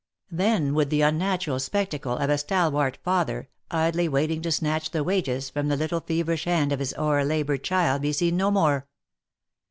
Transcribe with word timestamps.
Then 0.31 0.73
would 0.73 0.89
the 0.89 1.03
unnatural 1.03 1.59
spectacle 1.59 2.17
of 2.17 2.27
a 2.31 2.37
stalwart 2.39 2.97
father 3.03 3.49
idly 3.69 4.07
waiting 4.09 4.41
to 4.41 4.51
snatch 4.51 4.89
the 4.89 5.03
wages 5.03 5.51
from 5.51 5.67
the 5.67 5.77
little 5.77 5.99
feverish 6.01 6.45
hand 6.45 6.71
of 6.71 6.79
his 6.79 6.95
o'er 6.97 7.23
laboured 7.23 7.63
child 7.63 8.01
be 8.01 8.11
seen 8.11 8.35
no 8.35 8.49
more. 8.49 8.87